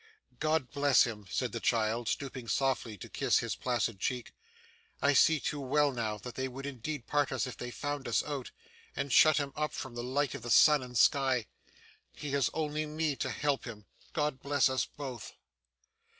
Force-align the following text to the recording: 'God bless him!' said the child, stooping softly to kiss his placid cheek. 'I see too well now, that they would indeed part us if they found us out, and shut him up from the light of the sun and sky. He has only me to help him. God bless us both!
'God 0.39 0.71
bless 0.71 1.03
him!' 1.03 1.27
said 1.29 1.51
the 1.51 1.59
child, 1.59 2.07
stooping 2.07 2.47
softly 2.47 2.97
to 2.97 3.07
kiss 3.07 3.37
his 3.37 3.55
placid 3.55 3.99
cheek. 3.99 4.33
'I 4.99 5.13
see 5.13 5.39
too 5.39 5.59
well 5.59 5.91
now, 5.91 6.17
that 6.17 6.33
they 6.33 6.47
would 6.47 6.65
indeed 6.65 7.05
part 7.05 7.31
us 7.31 7.45
if 7.45 7.55
they 7.55 7.69
found 7.69 8.07
us 8.07 8.23
out, 8.23 8.49
and 8.95 9.13
shut 9.13 9.37
him 9.37 9.53
up 9.55 9.73
from 9.73 9.93
the 9.93 10.01
light 10.03 10.33
of 10.33 10.41
the 10.41 10.49
sun 10.49 10.81
and 10.81 10.97
sky. 10.97 11.45
He 12.15 12.31
has 12.31 12.49
only 12.51 12.87
me 12.87 13.15
to 13.17 13.29
help 13.29 13.65
him. 13.65 13.85
God 14.11 14.39
bless 14.41 14.69
us 14.69 14.87
both! 14.87 15.33